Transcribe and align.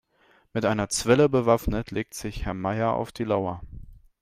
Mit 0.51 0.65
einer 0.65 0.89
Zwille 0.89 1.29
bewaffnet 1.29 1.91
legt 1.91 2.15
sich 2.15 2.43
Herr 2.43 2.55
Meier 2.55 2.93
auf 2.95 3.11
die 3.11 3.23
Lauer. 3.23 3.61